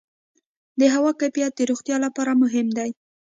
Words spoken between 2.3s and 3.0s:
مهم دی.